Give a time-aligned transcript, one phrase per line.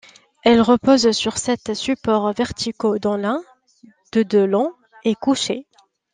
[0.41, 3.43] Elle repose sur sept supports verticaux dont l’un,
[4.13, 5.67] de de long, est couché.